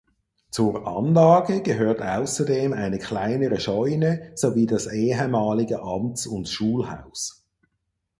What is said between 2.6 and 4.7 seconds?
eine kleinere Scheune sowie